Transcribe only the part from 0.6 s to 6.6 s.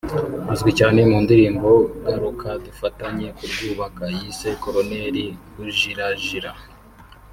cyane mu ndirimbo “Garuka dufatanye kurwubaka” yise “Koloneri Ujirajira